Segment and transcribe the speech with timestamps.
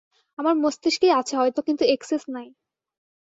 [0.39, 2.47] আমার মস্তিষ্কেই আছে হয়তো, কিন্তু একসেস নাই।